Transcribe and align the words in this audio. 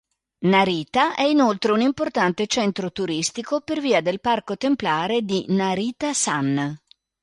Narita 0.47 1.13
è 1.13 1.21
inoltre 1.21 1.73
un 1.73 1.79
importante 1.81 2.47
centro 2.47 2.91
turistico 2.91 3.61
per 3.61 3.79
via 3.79 4.01
del 4.01 4.19
parco 4.19 4.57
templare 4.57 5.21
di 5.21 5.45
Narita-san. 5.49 6.75